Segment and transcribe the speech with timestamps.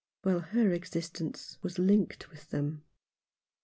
[0.23, 2.85] Well, her existence was linked with them.